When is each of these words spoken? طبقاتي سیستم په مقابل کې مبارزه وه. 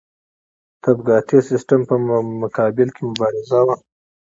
طبقاتي 0.83 1.39
سیستم 1.49 1.79
په 1.89 1.95
مقابل 2.41 2.87
کې 2.95 3.01
مبارزه 3.09 3.59
وه. 3.65 3.75